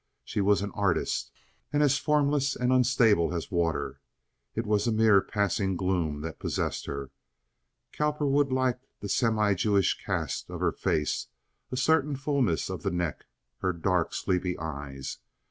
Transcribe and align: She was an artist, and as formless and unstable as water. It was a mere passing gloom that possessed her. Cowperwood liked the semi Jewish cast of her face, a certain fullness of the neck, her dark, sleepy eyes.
She 0.23 0.41
was 0.41 0.63
an 0.63 0.71
artist, 0.73 1.31
and 1.71 1.83
as 1.83 1.99
formless 1.99 2.55
and 2.55 2.73
unstable 2.73 3.35
as 3.35 3.51
water. 3.51 4.01
It 4.55 4.65
was 4.65 4.87
a 4.87 4.91
mere 4.91 5.21
passing 5.21 5.77
gloom 5.77 6.21
that 6.21 6.39
possessed 6.39 6.87
her. 6.87 7.11
Cowperwood 7.91 8.51
liked 8.51 8.87
the 9.01 9.07
semi 9.09 9.53
Jewish 9.53 10.03
cast 10.03 10.49
of 10.49 10.59
her 10.59 10.71
face, 10.71 11.27
a 11.71 11.77
certain 11.77 12.15
fullness 12.15 12.67
of 12.67 12.81
the 12.81 12.89
neck, 12.89 13.25
her 13.59 13.73
dark, 13.73 14.15
sleepy 14.15 14.57
eyes. 14.57 15.19